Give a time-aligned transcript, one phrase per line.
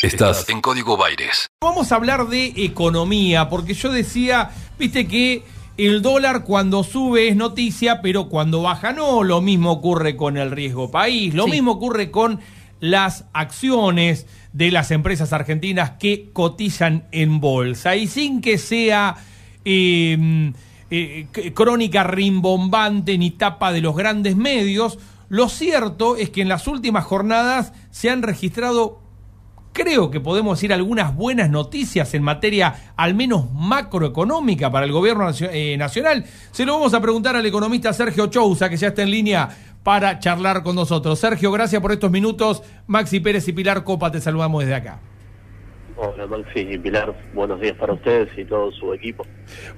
[0.00, 1.48] Estás en Código Baires.
[1.60, 5.42] Vamos a hablar de economía, porque yo decía, viste que
[5.76, 9.24] el dólar cuando sube es noticia, pero cuando baja no.
[9.24, 12.38] Lo mismo ocurre con el riesgo país, lo mismo ocurre con
[12.78, 17.96] las acciones de las empresas argentinas que cotizan en bolsa.
[17.96, 19.16] Y sin que sea
[19.64, 20.52] em,
[20.92, 26.68] eh, crónica rimbombante ni tapa de los grandes medios, lo cierto es que en las
[26.68, 29.07] últimas jornadas se han registrado
[29.72, 35.30] creo que podemos decir algunas buenas noticias en materia al menos macroeconómica para el gobierno
[35.40, 36.24] eh, nacional.
[36.50, 39.48] Se lo vamos a preguntar al economista Sergio Chousa, que ya está en línea
[39.82, 41.18] para charlar con nosotros.
[41.18, 42.62] Sergio, gracias por estos minutos.
[42.86, 45.00] Maxi Pérez y Pilar Copa, te saludamos desde acá.
[46.00, 49.26] Hola Maxi y Pilar, buenos días para ustedes y todo su equipo.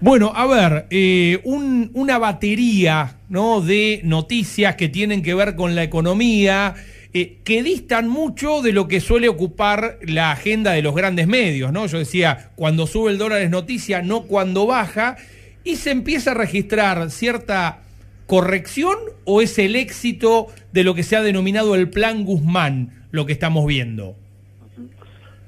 [0.01, 3.63] Bueno, a ver, eh, una batería ¿no?
[3.63, 6.75] de noticias que tienen que ver con la economía.
[7.13, 11.73] Eh, que distan mucho de lo que suele ocupar la agenda de los grandes medios,
[11.73, 11.87] ¿no?
[11.87, 15.17] Yo decía, cuando sube el dólar es noticia, no cuando baja,
[15.65, 17.81] y se empieza a registrar cierta
[18.27, 23.27] corrección o es el éxito de lo que se ha denominado el plan Guzmán, lo
[23.27, 24.15] que estamos viendo.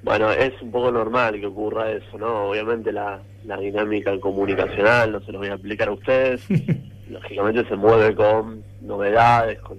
[0.03, 2.50] Bueno, es un poco normal que ocurra eso, ¿no?
[2.50, 6.42] Obviamente la, la dinámica comunicacional, no se lo voy a explicar a ustedes,
[7.09, 9.78] lógicamente se mueve con novedades, con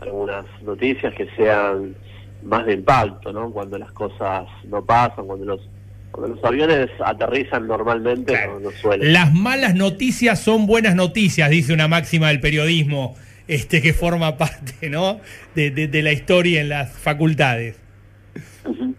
[0.00, 1.94] algunas noticias que sean
[2.42, 3.50] más de impacto, ¿no?
[3.50, 5.60] Cuando las cosas no pasan, cuando los
[6.10, 9.12] cuando los aviones aterrizan normalmente no, suelen.
[9.12, 14.90] Las malas noticias son buenas noticias, dice una máxima del periodismo, este que forma parte,
[14.90, 15.20] ¿no?
[15.54, 17.78] De, de, la historia en las facultades.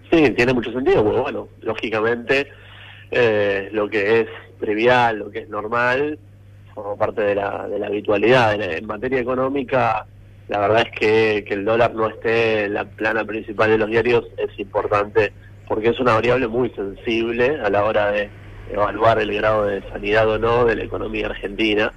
[0.09, 2.47] Sí, tiene mucho sentido, bueno, bueno lógicamente
[3.11, 4.27] eh, lo que es
[4.59, 6.17] trivial, lo que es normal,
[6.73, 8.53] forma parte de la, de la habitualidad.
[8.61, 10.05] En materia económica,
[10.51, 13.89] la verdad es que, que el dólar no esté en la plana principal de los
[13.89, 15.31] diarios es importante
[15.65, 18.29] porque es una variable muy sensible a la hora de
[18.69, 21.93] evaluar el grado de sanidad o no de la economía argentina.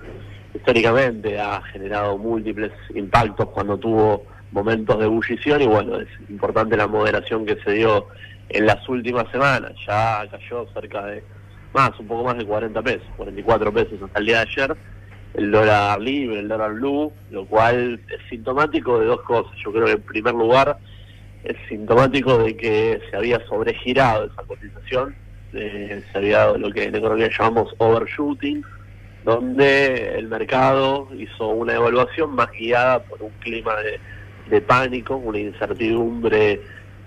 [0.54, 6.86] Históricamente ha generado múltiples impactos cuando tuvo momentos de ebullición y bueno, es importante la
[6.86, 8.06] moderación que se dio
[8.50, 9.72] en las últimas semanas.
[9.84, 11.24] Ya cayó cerca de
[11.72, 14.76] más, un poco más de 40 pesos, 44 pesos hasta el día de ayer
[15.34, 19.52] el dólar libre, el dólar blue, lo cual es sintomático de dos cosas.
[19.64, 20.78] Yo creo que en primer lugar
[21.42, 25.14] es sintomático de que se había sobregirado esa cotización,
[25.52, 28.64] eh, se había dado lo que en economía llamamos overshooting,
[29.24, 33.98] donde el mercado hizo una evaluación más guiada por un clima de,
[34.50, 36.60] de pánico, una incertidumbre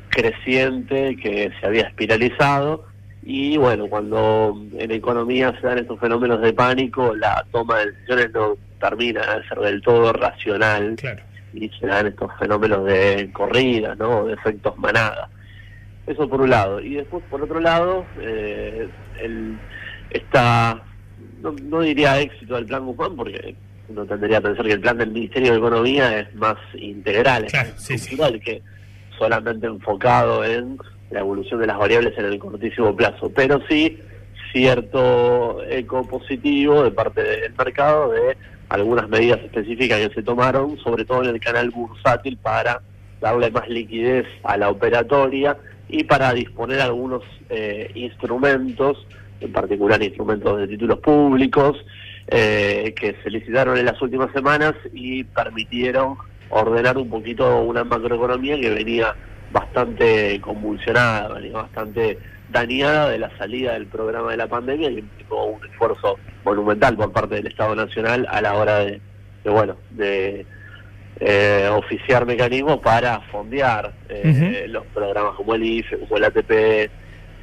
[0.10, 2.86] creciente que se había espiralizado
[3.30, 8.32] y bueno, cuando en economía se dan estos fenómenos de pánico, la toma de decisiones
[8.32, 10.96] no termina de ser del todo racional
[11.54, 14.28] y se dan estos fenómenos de corrida, ¿no?
[14.28, 15.30] de efectos manada.
[16.06, 16.80] Eso por un lado.
[16.80, 18.88] Y después, por otro lado, eh,
[19.20, 19.60] el,
[20.10, 20.82] esta,
[21.42, 23.56] no, diría éxito del plan Guzmán, porque
[23.90, 28.18] uno tendría que pensar que el plan del Ministerio de Economía es más integral, es
[28.18, 28.62] más que
[29.20, 30.78] solamente enfocado en
[31.10, 34.00] la evolución de las variables en el cortísimo plazo, pero sí
[34.52, 38.38] cierto eco positivo de parte del mercado de
[38.70, 42.82] algunas medidas específicas que se tomaron, sobre todo en el canal bursátil, para
[43.22, 45.58] darle más liquidez a la operatoria
[45.88, 49.06] y para disponer algunos eh, instrumentos,
[49.40, 51.78] en particular instrumentos de títulos públicos,
[52.28, 56.16] eh, que se licitaron en las últimas semanas y permitieron
[56.50, 59.16] ordenar un poquito una macroeconomía que venía
[59.52, 62.18] bastante convulsionada, bastante
[62.50, 67.12] dañada de la salida del programa de la pandemia y implicó un esfuerzo monumental por
[67.12, 69.02] parte del Estado Nacional a la hora de,
[69.46, 70.46] bueno, de
[71.20, 76.52] eh, oficiar mecanismos para fondear eh, los programas como el IFE, como el ATP,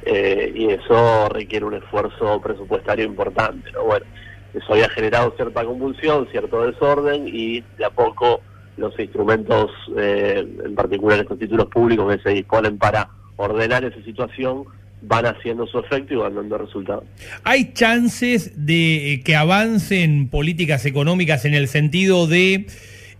[0.07, 3.83] eh, y eso requiere un esfuerzo presupuestario importante, ¿no?
[3.83, 4.05] Bueno,
[4.53, 8.41] eso había generado cierta convulsión, cierto desorden y de a poco
[8.77, 14.65] los instrumentos, eh, en particular estos títulos públicos que se disponen para ordenar esa situación,
[15.01, 17.03] van haciendo su efecto y van dando resultados.
[17.43, 22.67] ¿Hay chances de eh, que avancen políticas económicas en el sentido de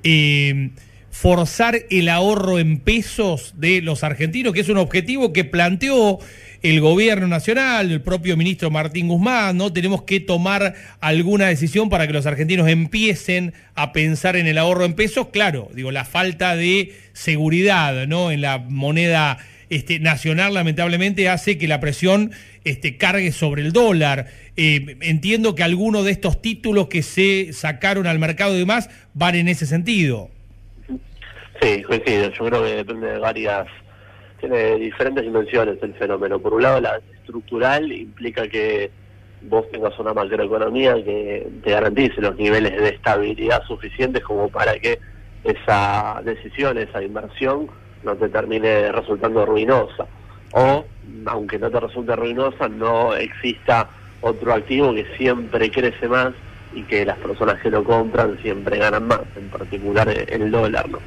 [0.03, 0.71] eh,
[1.11, 6.19] forzar el ahorro en pesos de los argentinos, que es un objetivo que planteó
[6.69, 9.71] el gobierno nacional, el propio ministro Martín Guzmán, ¿no?
[9.71, 14.83] Tenemos que tomar alguna decisión para que los argentinos empiecen a pensar en el ahorro
[14.83, 15.27] en pesos.
[15.27, 18.31] Claro, digo, la falta de seguridad, ¿no?
[18.31, 19.37] En la moneda
[19.69, 22.31] este, nacional, lamentablemente, hace que la presión
[22.63, 24.27] este, cargue sobre el dólar.
[24.57, 29.35] Eh, entiendo que algunos de estos títulos que se sacaron al mercado y demás van
[29.35, 30.31] en ese sentido.
[31.61, 32.31] Sí, coincido.
[32.31, 33.67] Yo creo que depende de varias
[34.47, 36.39] tiene diferentes dimensiones el fenómeno.
[36.39, 38.91] Por un lado, la estructural implica que
[39.41, 44.99] vos tengas una macroeconomía que te garantice los niveles de estabilidad suficientes como para que
[45.43, 47.67] esa decisión, esa inversión,
[48.03, 50.05] no te termine resultando ruinosa.
[50.51, 50.85] O,
[51.25, 53.89] aunque no te resulte ruinosa, no exista
[54.21, 56.33] otro activo que siempre crece más
[56.73, 60.87] y que las personas que lo compran siempre ganan más, en particular el dólar.
[60.89, 60.99] ¿no?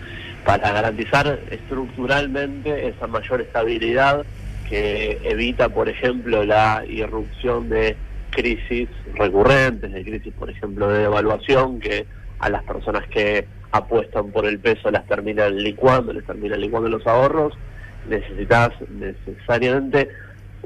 [0.44, 4.25] Para garantizar estructuralmente esa mayor estabilidad
[4.69, 7.96] que evita, por ejemplo, la irrupción de
[8.31, 12.06] crisis recurrentes, de crisis, por ejemplo, de devaluación, que
[12.38, 17.06] a las personas que apuestan por el peso las terminan licuando, les terminan licuando los
[17.06, 17.55] ahorros,
[18.08, 20.08] necesitas necesariamente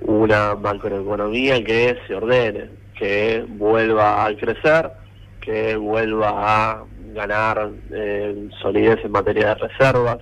[0.00, 4.90] una macroeconomía que se ordene, que vuelva a crecer,
[5.40, 6.84] que vuelva a
[7.14, 10.18] ganar eh, solidez en materia de reservas,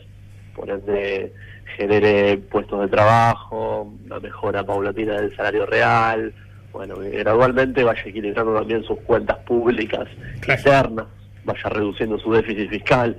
[0.54, 1.32] por ende
[1.76, 6.32] genere puestos de trabajo, una mejora paulatina del salario real,
[6.72, 10.08] bueno, gradualmente vaya equilibrando también sus cuentas públicas
[10.46, 11.06] externas,
[11.44, 13.18] vaya reduciendo su déficit fiscal.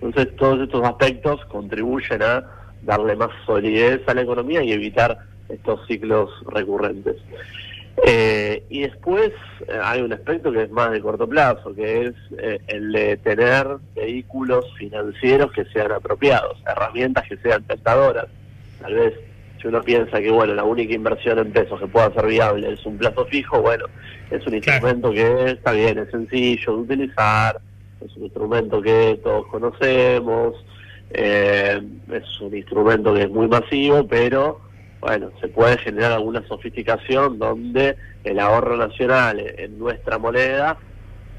[0.00, 2.44] Entonces, todos estos aspectos contribuyen a
[2.82, 5.18] darle más solidez a la economía y evitar
[5.48, 7.16] estos ciclos recurrentes.
[8.04, 9.32] Eh, y después
[9.68, 13.16] eh, hay un aspecto que es más de corto plazo, que es eh, el de
[13.18, 18.26] tener vehículos financieros que sean apropiados, herramientas que sean tentadoras.
[18.80, 19.14] Tal vez
[19.60, 22.84] si uno piensa que bueno la única inversión en pesos que pueda ser viable es
[22.86, 23.84] un plazo fijo, bueno,
[24.30, 27.60] es un instrumento que está bien, es sencillo de utilizar,
[28.04, 30.56] es un instrumento que todos conocemos,
[31.10, 34.71] es un instrumento que es muy masivo, pero
[35.02, 40.78] bueno, se puede generar alguna sofisticación donde el ahorro nacional en nuestra moneda,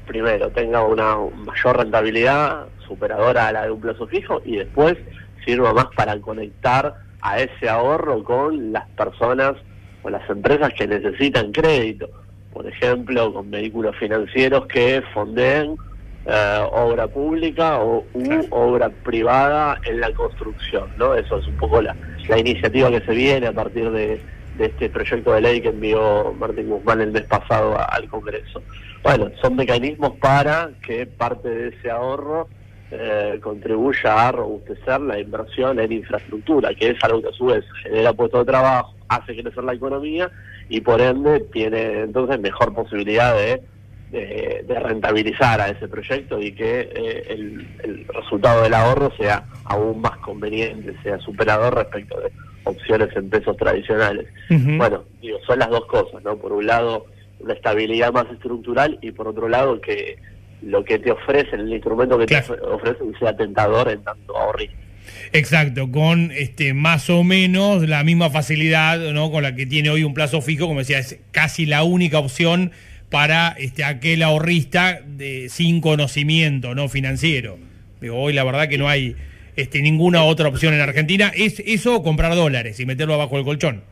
[0.06, 4.96] primero, tenga una mayor rentabilidad superadora a la de un plazo fijo y después
[5.46, 9.54] sirva más para conectar a ese ahorro con las personas
[10.02, 12.10] o las empresas que necesitan crédito.
[12.52, 15.78] Por ejemplo, con vehículos financieros que fonden
[16.26, 18.04] eh, obra pública o
[18.50, 21.14] obra privada en la construcción, ¿no?
[21.14, 21.94] Eso es un poco la,
[22.28, 24.20] la iniciativa que se viene a partir de,
[24.58, 28.62] este proyecto de ley que envió Martín Guzmán el mes pasado al Congreso.
[29.02, 32.48] Bueno, son mecanismos para que parte de ese ahorro
[32.92, 37.64] eh, contribuya a robustecer la inversión en infraestructura, que es algo que a su vez
[37.82, 40.30] genera puestos de trabajo, hace crecer la economía
[40.68, 43.60] y por ende tiene entonces mejor posibilidad de,
[44.82, 50.16] rentabilizar a ese proyecto y que eh, el, el resultado del ahorro sea aún más
[50.18, 52.30] conveniente, sea superador respecto de
[52.64, 54.26] opciones en pesos tradicionales.
[54.48, 56.36] Bueno, digo, son las dos cosas, ¿no?
[56.36, 57.06] Por un lado,
[57.40, 60.16] una estabilidad más estructural y por otro lado, que
[60.62, 64.76] lo que te ofrecen, el instrumento que te ofrecen sea tentador en tanto ahorrista.
[65.32, 69.30] Exacto, con este más o menos la misma facilidad ¿no?
[69.30, 72.72] con la que tiene hoy un plazo fijo, como decía, es casi la única opción
[73.14, 77.58] para este aquel ahorrista de, sin conocimiento no financiero.
[78.00, 79.14] Digo, hoy la verdad que no hay
[79.54, 81.30] este, ninguna otra opción en Argentina.
[81.32, 83.84] ¿Es eso comprar dólares y meterlo abajo del colchón?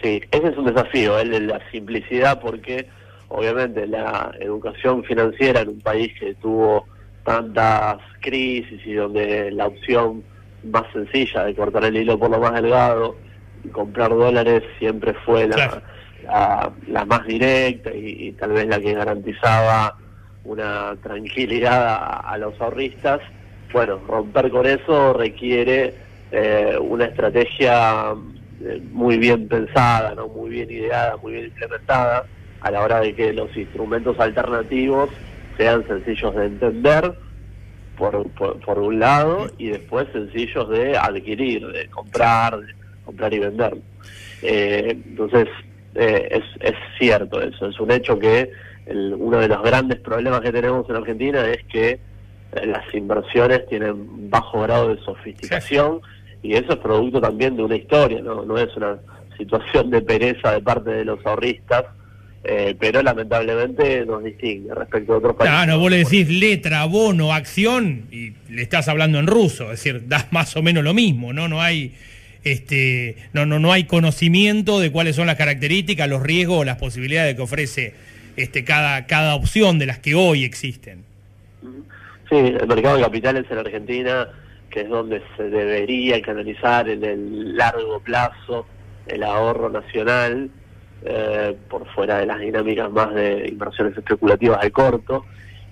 [0.00, 2.86] Sí, ese es un desafío, el de la simplicidad, porque
[3.26, 6.86] obviamente la educación financiera en un país que tuvo
[7.24, 10.22] tantas crisis y donde la opción
[10.70, 13.16] más sencilla de cortar el hilo por lo más delgado
[13.64, 15.82] y comprar dólares siempre fue la,
[16.24, 19.96] la, más directa y, tal vez la que garantizaba
[20.44, 23.20] una tranquilidad a los ahorristas
[23.72, 25.94] bueno, romper con eso requiere
[26.30, 28.14] eh, una estrategia
[28.60, 32.26] eh, muy bien pensada, no muy bien ideada, muy bien implementada,
[32.60, 35.10] a la hora de que los instrumentos alternativos
[35.56, 37.14] sean sencillos de entender,
[37.96, 42.58] por, por, un lado, y después sencillos de adquirir, de comprar,
[43.04, 43.76] comprar y vender.
[44.42, 45.48] Eh, entonces,
[45.94, 48.50] es, es cierto eso, es un hecho que
[48.86, 52.00] uno de los grandes problemas que tenemos en Argentina es que
[52.64, 56.00] las inversiones tienen bajo grado de sofisticación
[56.42, 58.98] y eso es producto también de una historia, no, no es una
[59.38, 61.84] situación de pereza de parte de los ahorristas,
[62.44, 65.54] eh, pero lamentablemente nos distingue respecto a otros países.
[65.54, 70.02] Claro, vos le decís letra, bono, acción y le estás hablando en ruso, es decir,
[70.08, 71.48] das más o menos lo mismo, ¿no?
[71.48, 71.94] No hay
[72.44, 76.78] este no no no hay conocimiento de cuáles son las características, los riesgos o las
[76.78, 77.94] posibilidades que ofrece
[78.36, 81.04] este cada cada opción de las que hoy existen.
[82.28, 84.28] Sí, el mercado de capitales en Argentina,
[84.70, 88.66] que es donde se debería canalizar en el largo plazo
[89.06, 90.50] el ahorro nacional,
[91.04, 95.24] eh, por fuera de las dinámicas más de inversiones especulativas de corto,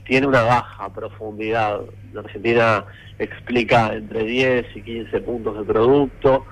[0.04, 1.80] tiene una baja profundidad.
[2.12, 2.84] La Argentina
[3.18, 6.44] explica entre 10 y 15 puntos de producto,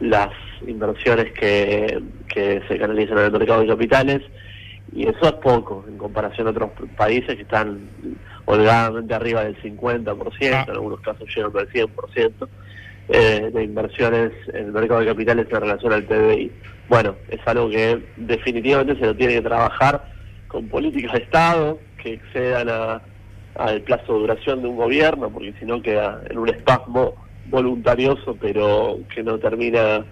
[0.00, 0.30] las
[0.66, 4.22] inversiones que, que se canalizan en el mercado de capitales
[4.92, 7.80] y eso es poco en comparación a otros países que están
[8.44, 10.64] holgadamente arriba del 50%, Ah.
[10.68, 12.48] en algunos casos llegan al 100%
[13.08, 16.52] eh, de inversiones en el mercado de capitales en relación al PBI.
[16.88, 20.04] Bueno, es algo que definitivamente se lo tiene que trabajar
[20.48, 23.00] con políticas de Estado que excedan a-
[23.56, 27.14] al plazo de duración de un gobierno, porque si no queda en un espasmo
[27.50, 30.04] voluntarioso, pero que no termina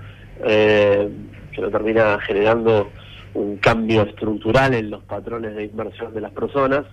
[0.45, 1.09] eh,
[1.53, 2.91] que no termina generando
[3.35, 6.85] un cambio estructural en los patrones de inversión de las personas.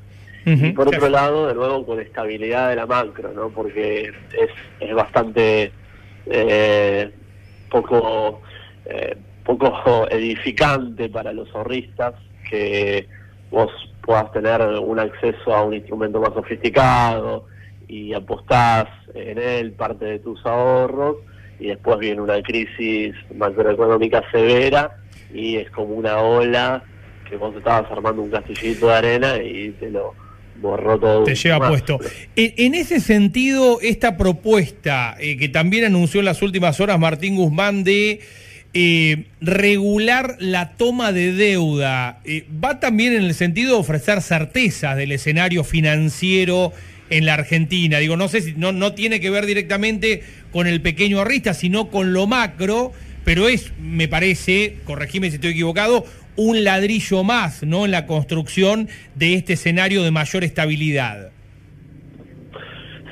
[0.43, 3.49] Y por otro lado, de nuevo, con estabilidad de la macro, ¿no?
[3.49, 5.71] Porque es, es bastante
[6.25, 7.11] eh,
[7.69, 8.41] poco,
[8.85, 12.15] eh, poco edificante para los ahorristas
[12.49, 13.07] que
[13.51, 13.69] vos
[14.01, 17.45] puedas tener un acceso a un instrumento más sofisticado
[17.91, 21.17] y apostás en él parte de tus ahorros
[21.59, 24.95] y después viene una crisis macroeconómica severa
[25.33, 26.85] y es como una ola
[27.29, 30.15] que vos estabas armando un castillito de arena y te lo
[30.61, 31.25] borró todo.
[31.25, 31.69] Te lleva más.
[31.69, 31.99] puesto.
[32.37, 37.35] En, en ese sentido, esta propuesta eh, que también anunció en las últimas horas Martín
[37.35, 38.21] Guzmán de
[38.73, 44.95] eh, regular la toma de deuda, eh, va también en el sentido de ofrecer certezas
[44.95, 46.71] del escenario financiero
[47.11, 47.99] en la Argentina.
[47.99, 51.89] Digo, no sé si no, no tiene que ver directamente con el pequeño ahorrista, sino
[51.89, 52.91] con lo macro,
[53.23, 57.85] pero es, me parece, corregime si estoy equivocado, un ladrillo más, ¿no?
[57.85, 61.31] En la construcción de este escenario de mayor estabilidad.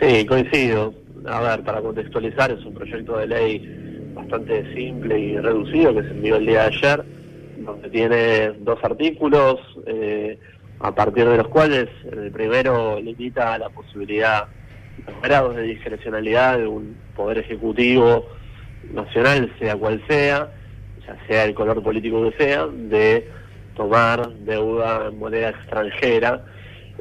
[0.01, 0.93] Sí, coincido.
[1.25, 6.09] A ver, para contextualizar, es un proyecto de ley bastante simple y reducido que se
[6.09, 7.03] envió el día de ayer,
[7.59, 10.39] donde tiene dos artículos, eh,
[10.79, 14.47] a partir de los cuales el primero limita la posibilidad,
[15.05, 18.25] los grados de discrecionalidad de un poder ejecutivo
[18.93, 20.51] nacional, sea cual sea,
[21.05, 23.29] ya sea el color político que sea, de
[23.75, 26.45] tomar deuda en moneda extranjera.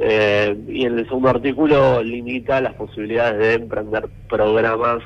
[0.01, 5.03] Eh, y en el segundo artículo limita las posibilidades de emprender programas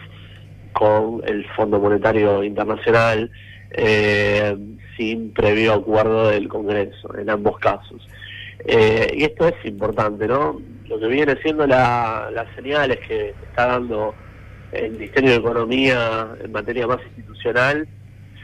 [0.72, 3.30] con el Fondo Monetario Internacional
[3.70, 4.56] eh,
[4.96, 8.06] sin previo acuerdo del Congreso, en ambos casos.
[8.64, 10.60] Eh, y esto es importante, ¿no?
[10.88, 14.14] Lo que viene siendo la- las señales que está dando
[14.72, 17.86] el Ministerio de Economía en materia más institucional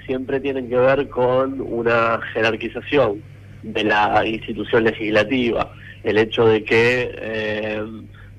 [0.06, 3.22] siempre tienen que ver con una jerarquización
[3.62, 5.70] de la institución legislativa,
[6.04, 7.82] el hecho de que eh,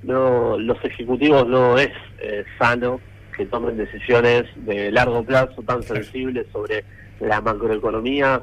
[0.04, 3.00] no los ejecutivos no es eh, sano
[3.36, 6.84] que tomen decisiones de largo plazo tan sensibles sobre
[7.20, 8.42] la macroeconomía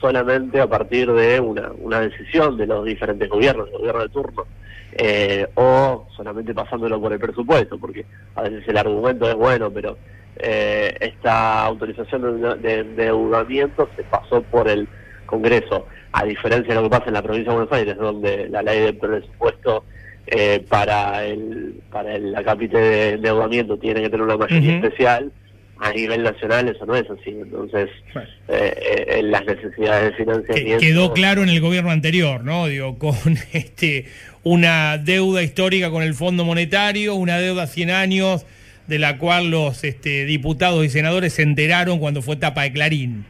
[0.00, 4.46] solamente a partir de una, una decisión de los diferentes gobiernos, el gobierno de turno,
[4.92, 9.96] eh, o solamente pasándolo por el presupuesto, porque a veces el argumento es bueno, pero
[10.36, 14.88] eh, esta autorización de, de endeudamiento se pasó por el
[15.28, 18.62] Congreso, a diferencia de lo que pasa en la provincia de Buenos Aires, donde la
[18.62, 19.84] ley de presupuesto
[20.26, 25.30] eh, para el para el acápite de endeudamiento tiene que tener una mayoría especial,
[25.80, 28.28] a nivel nacional eso no es así, entonces Bueno.
[28.48, 30.80] eh, eh, las necesidades de financiamiento...
[30.80, 32.66] quedó claro en el gobierno anterior, ¿no?
[32.66, 33.14] Digo, con
[33.52, 34.06] este
[34.42, 38.46] una deuda histórica con el Fondo Monetario, una deuda a 100 años,
[38.86, 43.26] de la cual los este, diputados y senadores se enteraron cuando fue tapa de Clarín.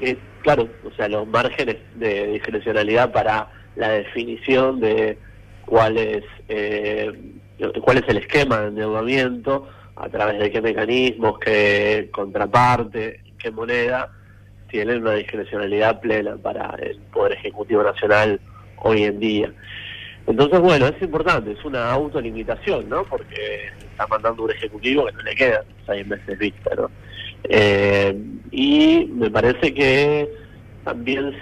[0.00, 5.18] Eh, claro, o sea, los márgenes de discrecionalidad para la definición de
[5.66, 7.12] cuál es, eh,
[7.82, 9.68] cuál es el esquema de endeudamiento,
[10.00, 14.10] a través de qué mecanismos, qué contraparte, qué moneda,
[14.70, 18.40] tienen una discrecionalidad plena para el Poder Ejecutivo Nacional
[18.76, 19.52] hoy en día.
[20.26, 23.04] Entonces, bueno, es importante, es una autolimitación, ¿no?
[23.04, 26.90] Porque está mandando un ejecutivo que no le quedan seis meses vista, ¿no?
[27.44, 28.16] Eh,
[28.50, 30.30] y me parece que
[30.84, 31.36] también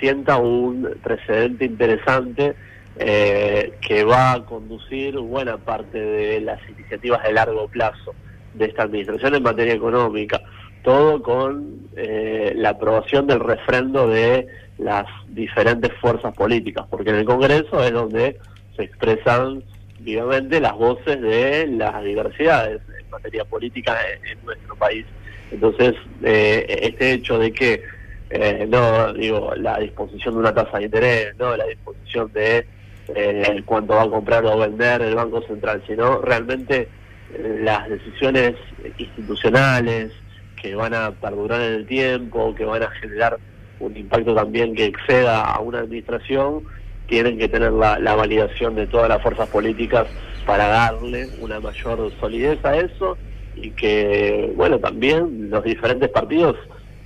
[0.00, 2.54] sienta un precedente interesante
[2.98, 8.14] eh, que va a conducir buena parte de las iniciativas de largo plazo
[8.54, 10.40] de esta administración en materia económica,
[10.82, 14.46] todo con eh, la aprobación del refrendo de
[14.78, 18.38] las diferentes fuerzas políticas, porque en el Congreso es donde
[18.76, 19.62] se expresan
[20.00, 25.04] vivamente las voces de las diversidades en materia política en, nuestro país.
[25.50, 27.82] Entonces, eh, este hecho de que
[28.30, 32.66] eh, no digo la disposición de una tasa de interés, no la disposición de
[33.14, 36.88] eh, cuánto va a comprar o vender el Banco Central, sino realmente
[37.34, 38.54] eh, las decisiones
[38.98, 40.12] institucionales
[40.60, 43.38] que van a perdurar en el tiempo, que van a generar
[43.80, 46.64] un impacto también que exceda a una administración,
[47.06, 50.06] tienen que tener la, la validación de todas las fuerzas políticas
[50.44, 53.16] para darle una mayor solidez a eso
[53.54, 56.56] y que, bueno, también los diferentes partidos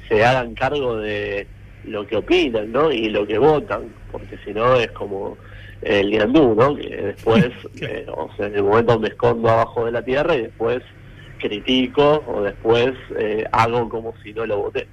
[0.08, 1.46] se hagan cargo de
[1.84, 2.90] lo que opinan, ¿no?
[2.90, 5.36] Y lo que votan, porque si no es como
[5.82, 6.76] el Yandú, ¿no?
[6.76, 7.46] Que después,
[7.80, 10.82] eh, o sea, en el momento me escondo abajo de la tierra y después
[11.38, 14.86] critico o después eh, hago como si no lo voté.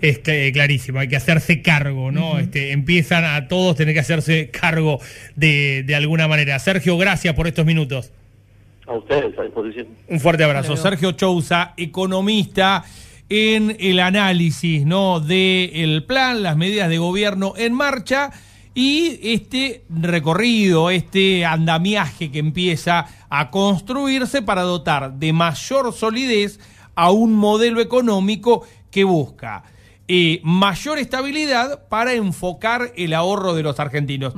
[0.00, 2.38] Este, clarísimo, hay que hacerse cargo, ¿no?
[2.38, 5.00] este, empiezan a todos tener que hacerse cargo
[5.36, 6.58] de, de alguna manera.
[6.58, 8.12] Sergio, gracias por estos minutos.
[8.86, 9.86] A ustedes, a disposición.
[10.08, 10.76] Un fuerte abrazo.
[10.76, 12.84] Sergio Chousa, economista
[13.28, 15.20] en el análisis ¿no?
[15.20, 18.30] del plan, las medidas de gobierno en marcha
[18.76, 26.60] y este recorrido, este andamiaje que empieza a construirse para dotar de mayor solidez
[26.94, 29.64] a un modelo económico que busca
[30.08, 34.34] eh, mayor estabilidad para enfocar el ahorro de los argentinos.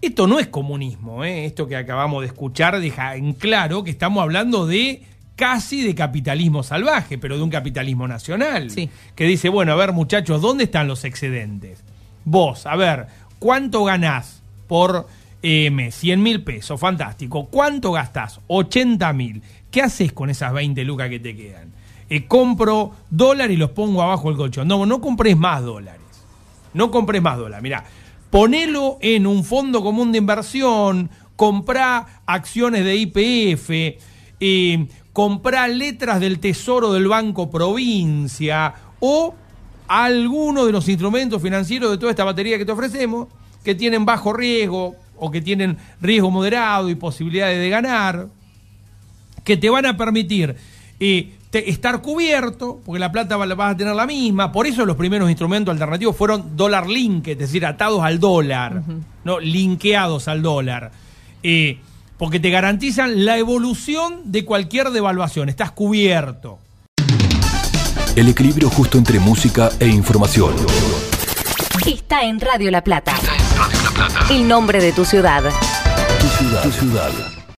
[0.00, 1.44] Esto no es comunismo, ¿eh?
[1.44, 5.02] esto que acabamos de escuchar deja en claro que estamos hablando de
[5.34, 8.70] casi de capitalismo salvaje, pero de un capitalismo nacional.
[9.16, 11.82] Que dice, bueno, a ver muchachos, ¿dónde están los excedentes?
[12.24, 13.06] Vos, a ver,
[13.38, 15.06] ¿Cuánto ganás por
[15.42, 15.94] eh, mes?
[15.94, 17.46] 100 mil pesos, fantástico.
[17.46, 18.40] ¿Cuánto gastás?
[18.46, 19.42] 80 mil.
[19.70, 21.72] ¿Qué haces con esas 20 lucas que te quedan?
[22.08, 24.68] Eh, compro dólares y los pongo abajo del colchón.
[24.68, 26.00] No, no compres más dólares.
[26.72, 27.62] No compres más dólares.
[27.62, 27.84] Mirá,
[28.30, 34.00] ponelo en un fondo común de inversión, comprá acciones de IPF,
[34.40, 39.34] eh, comprá letras del Tesoro del Banco Provincia o
[39.88, 43.28] alguno de los instrumentos financieros de toda esta batería que te ofrecemos,
[43.62, 48.26] que tienen bajo riesgo o que tienen riesgo moderado y posibilidades de ganar,
[49.44, 50.56] que te van a permitir
[51.00, 55.30] eh, estar cubierto, porque la plata vas a tener la misma, por eso los primeros
[55.30, 58.82] instrumentos alternativos fueron dólar link, es decir, atados al dólar,
[59.24, 60.90] no linkeados al dólar.
[61.42, 61.78] Eh,
[62.18, 66.58] porque te garantizan la evolución de cualquier devaluación, estás cubierto.
[68.16, 70.54] El equilibrio justo entre música e información.
[71.84, 73.12] Está en Radio La Plata.
[73.12, 74.32] Está en Radio La Plata.
[74.32, 75.42] El nombre de tu ciudad.
[76.20, 76.62] Tu ciudad.
[76.62, 77.10] Tu ciudad.